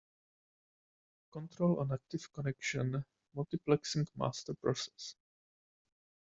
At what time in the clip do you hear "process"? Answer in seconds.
4.55-5.13